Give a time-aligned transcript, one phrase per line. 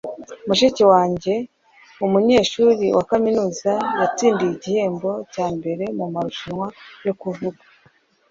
[0.47, 1.33] mushiki wanjye,
[2.05, 6.67] umunyeshuri wa kaminuza, yatsindiye igihembo cya mbere mumarushanwa
[7.05, 7.63] yo kuvuga